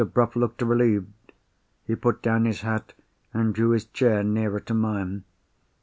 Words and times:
Bruff 0.03 0.35
looked 0.35 0.63
relieved. 0.63 1.11
He 1.85 1.93
put 1.95 2.23
down 2.23 2.45
his 2.45 2.61
hat, 2.61 2.93
and 3.35 3.53
drew 3.53 3.69
his 3.69 3.85
chair 3.85 4.23
nearer 4.23 4.59
to 4.61 4.73
mine. 4.73 5.25